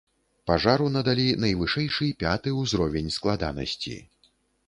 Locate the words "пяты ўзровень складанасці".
2.23-3.97